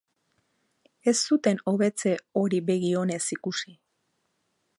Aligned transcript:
Ez 1.11 1.19
zuten 1.25 1.61
hobetze 1.65 2.15
hori 2.41 2.63
begi 2.71 2.93
onez 3.03 3.23
ikusi. 3.37 3.77